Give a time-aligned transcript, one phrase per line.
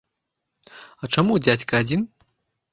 [1.01, 2.01] А чаму дзядзька адзін?